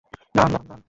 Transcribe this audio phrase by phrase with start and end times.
[0.35, 0.79] দাঁড়ান, দাঁড়ান!